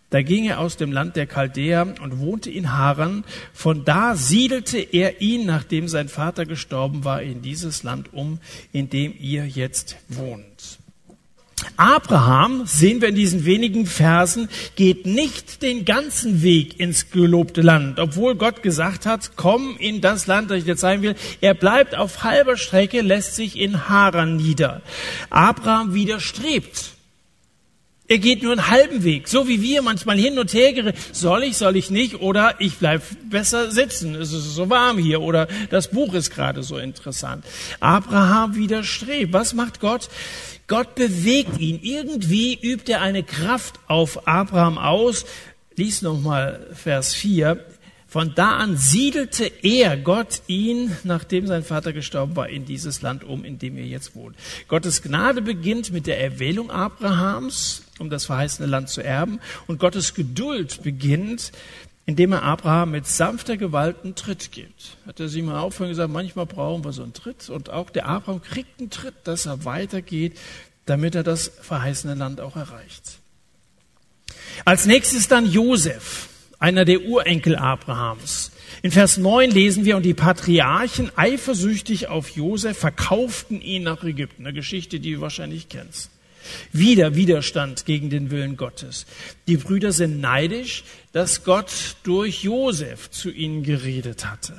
[0.10, 3.26] Da ging er aus dem Land der Chaldäer und wohnte in Haran.
[3.54, 8.40] Von da siedelte er ihn, nachdem sein Vater gestorben war, in dieses Land um,
[8.72, 10.80] in dem ihr jetzt wohnt.
[11.76, 18.00] Abraham, sehen wir in diesen wenigen Versen, geht nicht den ganzen Weg ins gelobte Land,
[18.00, 21.16] obwohl Gott gesagt hat, komm in das Land, das ich dir zeigen will.
[21.42, 24.82] Er bleibt auf halber Strecke, lässt sich in Haran nieder.
[25.30, 26.97] Abraham widerstrebt
[28.10, 30.94] er geht nur einen halben Weg, so wie wir manchmal hin und her gehen.
[31.12, 32.22] Soll ich, soll ich nicht?
[32.22, 34.16] Oder ich bleib besser sitzen.
[34.16, 35.22] Es ist so warm hier.
[35.22, 37.44] Oder das Buch ist gerade so interessant.
[37.82, 39.34] Abraham widerstrebt.
[39.34, 40.10] Was macht Gott?
[40.68, 41.80] Gott bewegt ihn.
[41.82, 45.26] Irgendwie übt er eine Kraft auf Abraham aus.
[45.76, 47.60] Lies nochmal Vers 4.
[48.10, 53.26] Von da an siedelte er, Gott, ihn, nachdem sein Vater gestorben war, in dieses Land
[53.26, 54.38] um, in dem er jetzt wohnt.
[54.70, 59.40] Gottes Gnade beginnt mit der Erwählung Abrahams, um das verheißene Land zu erben.
[59.68, 61.52] Und Gottes Geduld beginnt,
[62.06, 64.98] indem er Abraham mit sanfter Gewalt einen Tritt gibt.
[65.06, 67.50] Hat er sich mal aufhören gesagt, manchmal brauchen wir so einen Tritt.
[67.50, 70.38] Und auch der Abraham kriegt einen Tritt, dass er weitergeht,
[70.86, 73.20] damit er das verheißene Land auch erreicht.
[74.66, 76.30] Als nächstes dann Josef
[76.60, 78.52] einer der Urenkel Abrahams.
[78.82, 84.46] In Vers 9 lesen wir, und die Patriarchen eifersüchtig auf Josef verkauften ihn nach Ägypten.
[84.46, 86.10] Eine Geschichte, die du wahrscheinlich kennst.
[86.72, 89.06] Wieder Widerstand gegen den Willen Gottes.
[89.48, 94.54] Die Brüder sind neidisch, dass Gott durch Josef zu ihnen geredet hatte.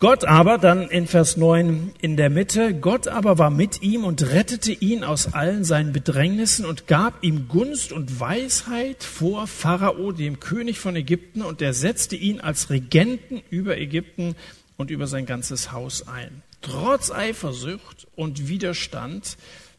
[0.00, 4.30] Gott aber, dann in Vers 9 in der Mitte, Gott aber war mit ihm und
[4.30, 10.38] rettete ihn aus allen seinen Bedrängnissen und gab ihm Gunst und Weisheit vor Pharao, dem
[10.38, 14.36] König von Ägypten, und er setzte ihn als Regenten über Ägypten
[14.76, 16.44] und über sein ganzes Haus ein.
[16.62, 19.36] Trotz Eifersucht und Widerstand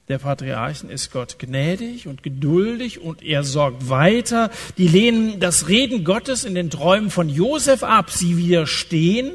[0.10, 4.50] der Patriarchen ist Gott gnädig und geduldig und er sorgt weiter.
[4.80, 8.10] Die lehnen das Reden Gottes in den Träumen von Josef ab.
[8.10, 9.32] Sie widerstehen,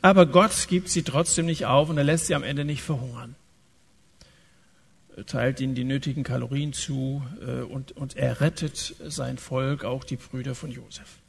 [0.00, 3.34] aber Gott gibt sie trotzdem nicht auf und er lässt sie am Ende nicht verhungern.
[5.16, 10.04] Er teilt ihnen die nötigen Kalorien zu äh, und, und er rettet sein Volk, auch
[10.04, 11.21] die Brüder von Josef.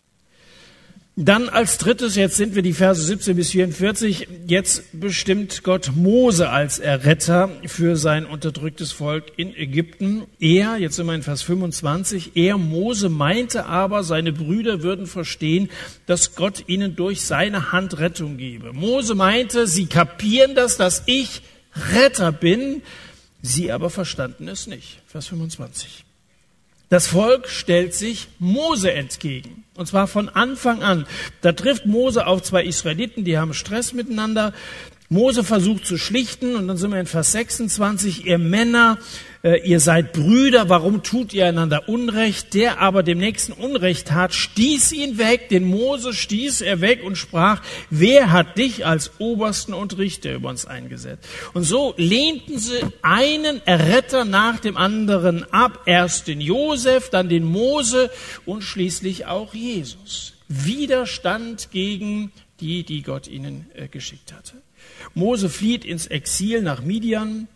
[1.16, 6.50] Dann als drittes, jetzt sind wir die Verse 17 bis 44, jetzt bestimmt Gott Mose
[6.50, 10.24] als Erretter für sein unterdrücktes Volk in Ägypten.
[10.40, 15.70] Er, jetzt sind wir in Vers 25, er, Mose, meinte aber, seine Brüder würden verstehen,
[16.08, 18.74] dass Gott ihnen durch seine Hand Rettung gebe.
[18.74, 21.44] Mose meinte, sie kapieren das, dass ich
[21.94, 22.82] Retter bin,
[23.44, 25.00] sie aber verstanden es nicht.
[25.06, 26.06] Vers 25.
[26.90, 29.64] Das Volk stellt sich Mose entgegen.
[29.76, 31.08] Und zwar von Anfang an.
[31.42, 34.54] Da trifft Mose auf zwei Israeliten, die haben Stress miteinander.
[35.10, 38.98] Mose versucht zu schlichten und dann sind wir in Vers 26, ihr Männer,
[39.44, 42.54] ihr seid Brüder, warum tut ihr einander Unrecht?
[42.54, 47.18] Der aber dem Nächsten Unrecht tat, stieß ihn weg, den Mose stieß er weg und
[47.18, 51.28] sprach, wer hat dich als Obersten und Richter über uns eingesetzt?
[51.54, 57.44] Und so lehnten sie einen Erretter nach dem anderen ab, erst den Josef, dann den
[57.44, 58.12] Mose
[58.46, 60.36] und schließlich auch Jesus.
[60.48, 64.54] Widerstand gegen die, die Gott ihnen äh, geschickt hatte.
[65.14, 67.50] Mose flieht ins Exil nach Midian.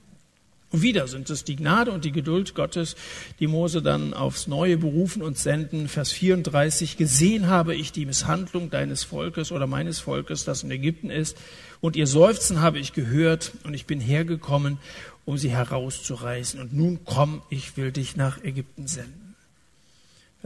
[0.69, 2.97] Und wieder sind es die Gnade und die Geduld Gottes,
[3.39, 5.87] die Mose dann aufs Neue berufen und senden.
[5.87, 11.09] Vers 34, gesehen habe ich die Misshandlung deines Volkes oder meines Volkes, das in Ägypten
[11.09, 11.37] ist,
[11.79, 14.79] und ihr Seufzen habe ich gehört, und ich bin hergekommen,
[15.25, 16.59] um sie herauszureißen.
[16.59, 19.26] Und nun komm, ich will dich nach Ägypten senden.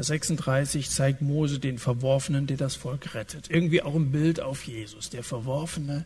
[0.01, 3.51] Vers 36 zeigt Mose den Verworfenen, der das Volk rettet.
[3.51, 6.05] Irgendwie auch ein Bild auf Jesus, der Verworfene,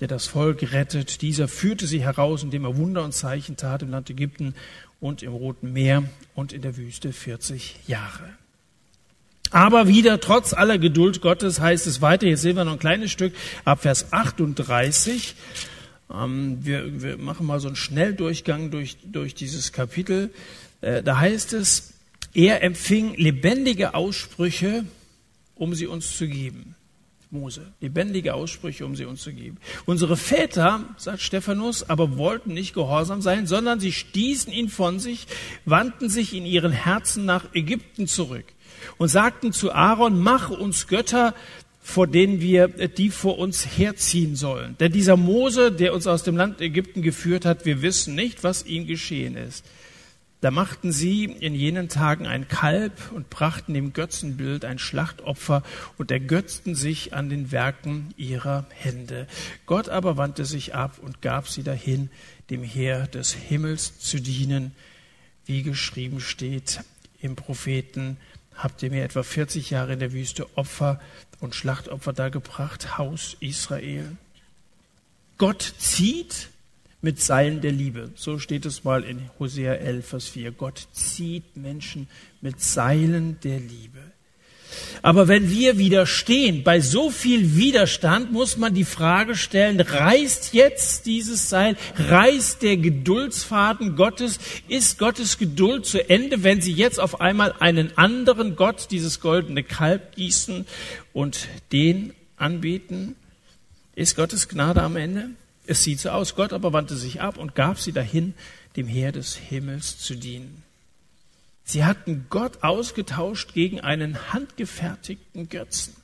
[0.00, 1.22] der das Volk rettet.
[1.22, 4.56] Dieser führte sie heraus, indem er Wunder und Zeichen tat im Land Ägypten
[4.98, 6.02] und im Roten Meer
[6.34, 8.30] und in der Wüste 40 Jahre.
[9.52, 13.12] Aber wieder, trotz aller Geduld Gottes, heißt es weiter, hier sehen wir noch ein kleines
[13.12, 13.32] Stück,
[13.64, 15.36] ab Vers 38.
[16.12, 20.30] Ähm, wir, wir machen mal so einen Schnelldurchgang durch, durch dieses Kapitel.
[20.80, 21.92] Äh, da heißt es,
[22.36, 24.84] er empfing lebendige Aussprüche,
[25.54, 26.74] um sie uns zu geben.
[27.30, 29.56] Mose, lebendige Aussprüche, um sie uns zu geben.
[29.86, 35.26] Unsere Väter, sagt Stephanus, aber wollten nicht gehorsam sein, sondern sie stießen ihn von sich,
[35.64, 38.44] wandten sich in ihren Herzen nach Ägypten zurück
[38.98, 41.34] und sagten zu Aaron, mach uns Götter,
[41.80, 44.76] vor denen wir die vor uns herziehen sollen.
[44.78, 48.66] Denn dieser Mose, der uns aus dem Land Ägypten geführt hat, wir wissen nicht, was
[48.66, 49.64] ihm geschehen ist.
[50.46, 55.64] Da machten sie in jenen Tagen ein Kalb und brachten dem Götzenbild ein Schlachtopfer
[55.98, 59.26] und ergötzten sich an den Werken ihrer Hände.
[59.66, 62.10] Gott aber wandte sich ab und gab sie dahin,
[62.48, 64.70] dem Heer des Himmels zu dienen,
[65.46, 66.78] wie geschrieben steht
[67.20, 68.16] im Propheten,
[68.54, 71.00] habt ihr mir etwa 40 Jahre in der Wüste Opfer
[71.40, 74.16] und Schlachtopfer dargebracht, Haus Israel.
[75.38, 76.50] Gott zieht
[77.00, 78.10] mit Seilen der Liebe.
[78.16, 80.52] So steht es mal in Hosea 11, Vers 4.
[80.52, 82.08] Gott zieht Menschen
[82.40, 84.00] mit Seilen der Liebe.
[85.02, 91.06] Aber wenn wir widerstehen, bei so viel Widerstand muss man die Frage stellen, reißt jetzt
[91.06, 97.20] dieses Seil, reißt der Geduldsfaden Gottes, ist Gottes Geduld zu Ende, wenn sie jetzt auf
[97.20, 100.66] einmal einen anderen Gott, dieses goldene Kalb gießen
[101.12, 103.16] und den anbeten?
[103.94, 105.30] Ist Gottes Gnade am Ende?
[105.66, 106.34] Es sieht so aus.
[106.34, 108.34] Gott aber wandte sich ab und gab sie dahin,
[108.76, 110.62] dem Heer des Himmels zu dienen.
[111.64, 115.94] Sie hatten Gott ausgetauscht gegen einen handgefertigten Götzen.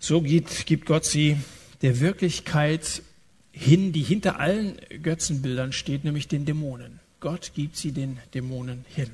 [0.00, 1.36] So gibt, gibt Gott sie
[1.82, 3.02] der Wirklichkeit
[3.52, 6.98] hin, die hinter allen Götzenbildern steht, nämlich den Dämonen.
[7.20, 9.10] Gott gibt sie den Dämonen hin.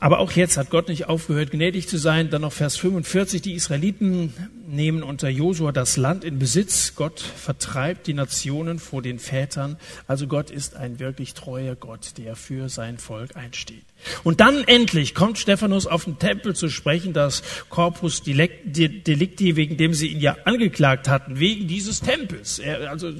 [0.00, 2.30] Aber auch jetzt hat Gott nicht aufgehört, gnädig zu sein.
[2.30, 3.42] Dann noch Vers 45.
[3.42, 4.32] Die Israeliten
[4.72, 6.94] nehmen unter Josua das Land in Besitz.
[6.96, 9.76] Gott vertreibt die Nationen vor den Vätern.
[10.06, 13.84] Also Gott ist ein wirklich treuer Gott, der für sein Volk einsteht.
[14.24, 19.94] Und dann endlich kommt Stephanus auf den Tempel zu sprechen, das Corpus Delicti, wegen dem
[19.94, 22.58] sie ihn ja angeklagt hatten, wegen dieses Tempels.
[22.58, 23.12] Er, also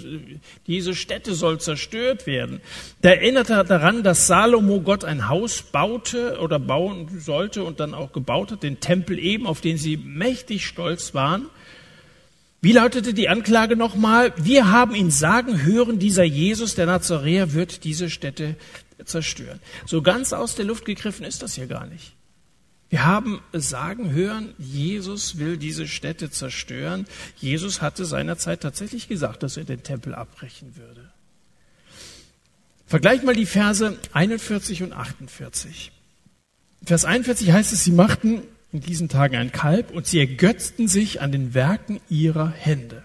[0.66, 2.60] diese Stätte soll zerstört werden.
[3.00, 7.94] Da erinnert er daran, dass Salomo Gott ein Haus baute oder bauen sollte und dann
[7.94, 11.41] auch gebaut hat, den Tempel eben, auf den sie mächtig stolz waren.
[12.62, 14.32] Wie lautete die Anklage nochmal?
[14.36, 18.54] Wir haben ihn sagen hören, dieser Jesus, der Nazaräer, wird diese Stätte
[19.04, 19.58] zerstören.
[19.84, 22.14] So ganz aus der Luft gegriffen ist das hier gar nicht.
[22.88, 27.06] Wir haben sagen hören, Jesus will diese Städte zerstören.
[27.36, 31.10] Jesus hatte seinerzeit tatsächlich gesagt, dass er den Tempel abbrechen würde.
[32.86, 35.90] Vergleich mal die Verse 41 und 48.
[36.84, 38.42] Vers 41 heißt es, sie machten
[38.72, 43.04] in diesen Tagen ein Kalb und sie ergötzten sich an den Werken ihrer Hände.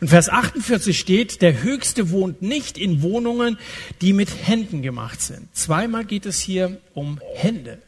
[0.00, 3.58] Und Vers 48 steht, der Höchste wohnt nicht in Wohnungen,
[4.00, 5.48] die mit Händen gemacht sind.
[5.54, 7.78] Zweimal geht es hier um Hände.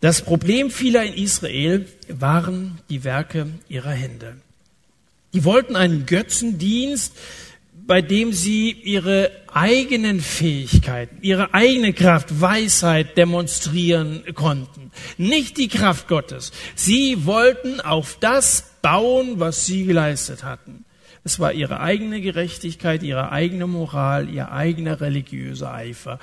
[0.00, 4.36] Das Problem vieler in Israel waren die Werke ihrer Hände.
[5.32, 7.14] Die wollten einen Götzendienst,
[7.88, 14.92] bei dem sie ihre eigenen Fähigkeiten, ihre eigene Kraft, Weisheit demonstrieren konnten.
[15.16, 16.52] Nicht die Kraft Gottes.
[16.76, 20.84] Sie wollten auf das bauen, was sie geleistet hatten.
[21.24, 26.18] Es war ihre eigene Gerechtigkeit, ihre eigene Moral, ihr eigener religiöser Eifer.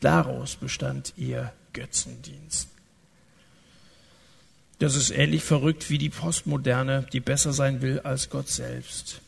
[0.00, 2.70] Daraus bestand ihr Götzendienst.
[4.78, 9.20] Das ist ähnlich verrückt wie die Postmoderne, die besser sein will als Gott selbst.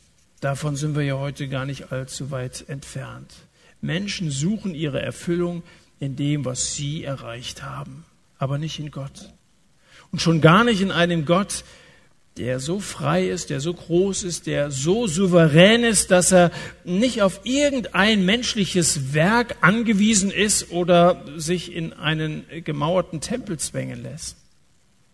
[0.43, 3.33] Davon sind wir ja heute gar nicht allzu weit entfernt.
[3.81, 5.63] Menschen suchen ihre Erfüllung
[6.01, 8.05] in dem, was sie erreicht haben,
[8.39, 9.31] aber nicht in Gott.
[10.11, 11.63] Und schon gar nicht in einem Gott,
[12.39, 16.51] der so frei ist, der so groß ist, der so souverän ist, dass er
[16.83, 24.39] nicht auf irgendein menschliches Werk angewiesen ist oder sich in einen gemauerten Tempel zwängen lässt.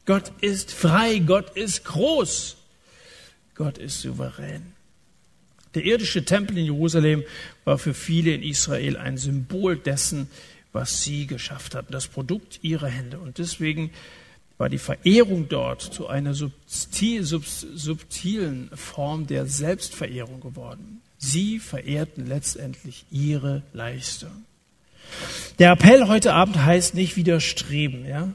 [0.06, 2.56] Gott ist frei, Gott ist groß,
[3.54, 4.77] Gott ist souverän.
[5.78, 7.22] Der irdische Tempel in Jerusalem
[7.64, 10.28] war für viele in Israel ein Symbol dessen,
[10.72, 13.20] was sie geschafft hatten, das Produkt ihrer Hände.
[13.20, 13.92] Und deswegen
[14.56, 21.00] war die Verehrung dort zu einer subtil, sub, subtilen Form der Selbstverehrung geworden.
[21.16, 24.32] Sie verehrten letztendlich ihre Leistung.
[25.60, 28.04] Der Appell heute Abend heißt nicht widerstreben.
[28.04, 28.34] Ja?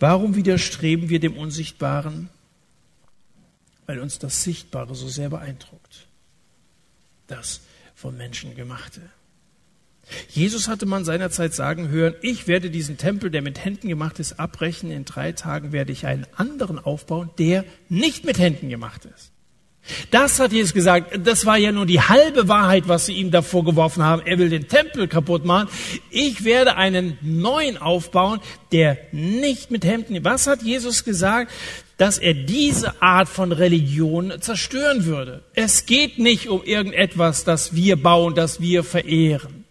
[0.00, 2.30] Warum widerstreben wir dem Unsichtbaren?
[3.84, 6.06] Weil uns das Sichtbare so sehr beeindruckt.
[7.26, 7.60] Das
[7.94, 9.00] vom Menschen gemachte.
[10.28, 14.38] Jesus hatte man seinerzeit sagen hören, ich werde diesen Tempel, der mit Händen gemacht ist,
[14.38, 14.90] abbrechen.
[14.90, 19.30] In drei Tagen werde ich einen anderen aufbauen, der nicht mit Händen gemacht ist.
[20.10, 21.26] Das hat Jesus gesagt.
[21.26, 24.22] Das war ja nur die halbe Wahrheit, was sie ihm davor geworfen haben.
[24.24, 25.68] Er will den Tempel kaputt machen.
[26.10, 28.40] Ich werde einen neuen aufbauen,
[28.72, 30.24] der nicht mit Hemden.
[30.24, 31.52] Was hat Jesus gesagt?
[31.96, 35.42] Dass er diese Art von Religion zerstören würde.
[35.54, 39.64] Es geht nicht um irgendetwas, das wir bauen, das wir verehren.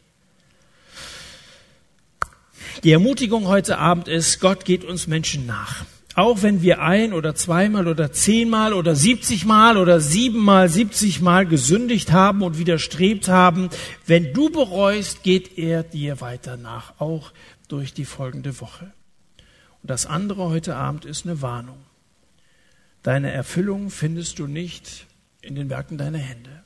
[2.84, 5.86] Die Ermutigung heute Abend ist, Gott geht uns Menschen nach.
[6.16, 12.44] Auch wenn wir ein oder zweimal oder zehnmal oder siebzigmal oder siebenmal, siebzigmal gesündigt haben
[12.44, 13.70] und widerstrebt haben,
[14.06, 17.32] wenn du bereust, geht er dir weiter nach, auch
[17.68, 18.92] durch die folgende Woche.
[19.82, 21.78] Und das andere heute Abend ist eine Warnung.
[23.04, 25.06] Deine Erfüllung findest du nicht
[25.42, 26.64] in den Werken deiner Hände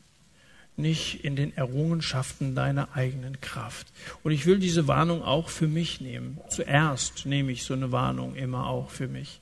[0.78, 3.88] nicht in den Errungenschaften deiner eigenen Kraft.
[4.24, 6.40] Und ich will diese Warnung auch für mich nehmen.
[6.50, 9.42] Zuerst nehme ich so eine Warnung immer auch für mich.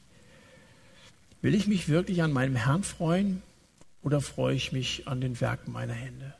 [1.41, 3.41] Will ich mich wirklich an meinem Herrn freuen
[4.01, 6.33] oder freue ich mich an den Werken meiner Hände?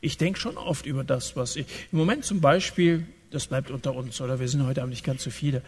[0.00, 1.66] Ich denke schon oft über das, was ich.
[1.92, 5.22] Im Moment zum Beispiel, das bleibt unter uns, oder wir sind heute Abend nicht ganz
[5.22, 5.62] so viele.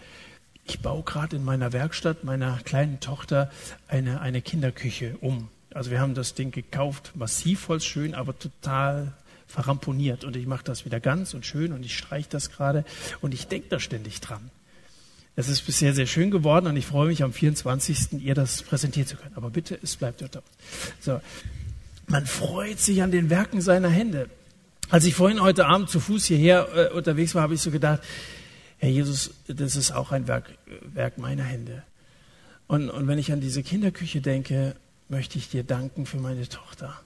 [0.64, 3.50] Ich baue gerade in meiner Werkstatt meiner kleinen Tochter
[3.88, 5.48] eine, eine Kinderküche um.
[5.74, 9.12] Also wir haben das Ding gekauft, massiv holzschön, aber total
[9.46, 10.24] verramponiert.
[10.24, 12.84] Und ich mache das wieder ganz und schön und ich streiche das gerade
[13.20, 14.50] und ich denke da ständig dran.
[15.34, 18.22] Es ist bisher sehr schön geworden und ich freue mich am 24.
[18.22, 19.32] ihr das präsentieren zu können.
[19.34, 20.42] Aber bitte, es bleibt dort.
[21.00, 21.20] So.
[22.06, 24.28] Man freut sich an den Werken seiner Hände.
[24.90, 28.02] Als ich vorhin heute Abend zu Fuß hierher äh, unterwegs war, habe ich so gedacht,
[28.82, 30.58] Herr Jesus, das ist auch ein Werk,
[30.92, 31.84] Werk meiner Hände.
[32.66, 34.74] Und, und wenn ich an diese Kinderküche denke,
[35.08, 37.00] möchte ich dir danken für meine Tochter.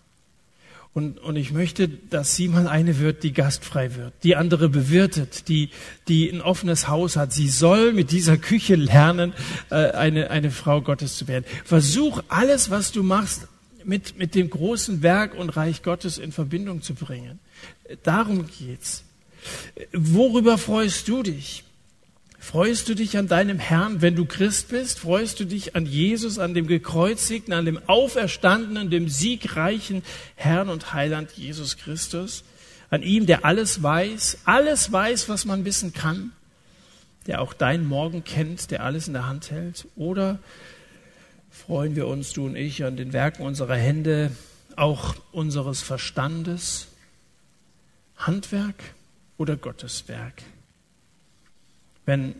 [0.95, 5.49] Und, und ich möchte, dass sie mal eine wird, die gastfrei wird, die andere bewirtet,
[5.49, 5.69] die,
[6.09, 7.35] die ein offenes Haus hat.
[7.35, 9.35] Sie soll mit dieser Küche lernen,
[9.69, 11.45] äh, eine, eine Frau Gottes zu werden.
[11.67, 13.49] Versuch alles, was du machst,
[13.85, 17.39] mit, mit dem großen Werk und Reich Gottes in Verbindung zu bringen.
[18.03, 19.05] Darum geht's.
[19.93, 21.65] Worüber freust du dich?
[22.47, 25.01] Freust du dich an deinem Herrn, wenn du Christ bist?
[25.01, 30.05] Freust du dich an Jesus, an dem gekreuzigten, an dem auferstandenen, dem siegreichen
[30.37, 32.45] Herrn und Heiland Jesus Christus?
[32.89, 36.31] An ihm, der alles weiß, alles weiß, was man wissen kann,
[37.27, 39.89] der auch dein Morgen kennt, der alles in der Hand hält?
[39.97, 40.39] Oder
[41.51, 44.31] freuen wir uns, du und ich, an den Werken unserer Hände,
[44.77, 46.87] auch unseres Verstandes?
[48.17, 48.77] Handwerk
[49.37, 50.45] oder Gottes Werk?
[52.07, 52.35] Wenn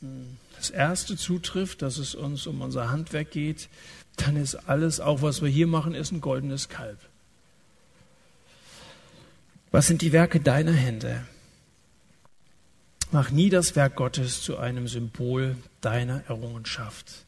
[0.00, 3.68] hm, das erste zutrifft, dass es uns um unser Handwerk geht,
[4.16, 6.98] dann ist alles, auch was wir hier machen, ist ein goldenes Kalb.
[9.70, 11.26] Was sind die Werke deiner Hände?
[13.10, 17.24] Mach nie das Werk Gottes zu einem Symbol deiner Errungenschaft.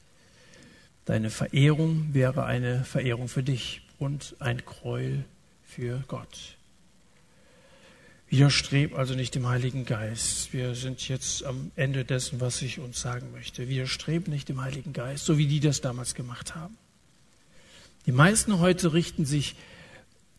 [1.05, 5.25] Deine Verehrung wäre eine Verehrung für dich und ein Gräuel
[5.65, 6.57] für Gott.
[8.29, 10.53] Widerstreb also nicht dem Heiligen Geist.
[10.53, 13.69] Wir sind jetzt am Ende dessen, was ich uns sagen möchte.
[13.69, 16.77] Widerstreb nicht dem Heiligen Geist, so wie die das damals gemacht haben.
[18.07, 19.55] Die meisten heute richten sich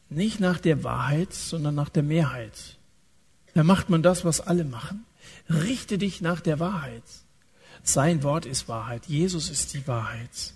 [0.09, 2.77] nicht nach der Wahrheit, sondern nach der Mehrheit.
[3.53, 5.05] Da macht man das, was alle machen.
[5.49, 7.03] Richte dich nach der Wahrheit.
[7.83, 9.05] Sein Wort ist Wahrheit.
[9.07, 10.53] Jesus ist die Wahrheit.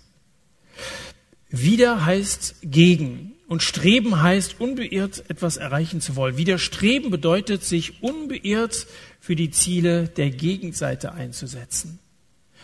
[1.48, 3.32] Wieder heißt gegen.
[3.52, 6.38] Und Streben heißt, unbeirrt etwas erreichen zu wollen.
[6.38, 8.86] Widerstreben bedeutet, sich unbeirrt
[9.20, 11.98] für die Ziele der Gegenseite einzusetzen.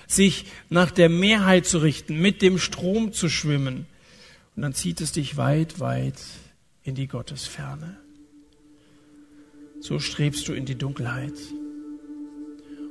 [0.06, 3.84] Sich nach der Mehrheit zu richten, mit dem Strom zu schwimmen.
[4.56, 6.16] Und dann zieht es dich weit, weit
[6.84, 7.98] in die Gottesferne.
[9.80, 11.34] So strebst du in die Dunkelheit.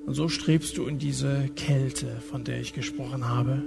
[0.06, 3.64] Und so strebst du in diese Kälte, von der ich gesprochen habe.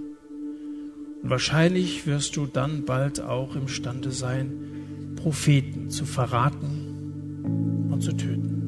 [1.22, 8.60] Und wahrscheinlich wirst du dann bald auch imstande sein, Propheten zu verraten und zu töten.